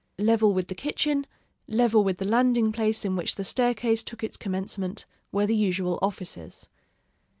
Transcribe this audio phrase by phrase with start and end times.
[0.17, 1.27] Level with the kitchen
[1.67, 5.99] level with the landing place in which the staircase took its commencement were the usual
[6.01, 6.69] offices.